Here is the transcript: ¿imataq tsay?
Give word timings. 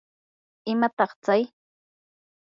¿imataq 0.71 1.11
tsay? 1.23 1.43